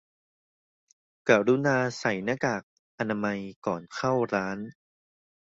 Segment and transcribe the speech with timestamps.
[1.29, 2.61] กรุณาใส่หน้ากาก
[2.99, 4.57] อนามัยก่อนเข้าร้าน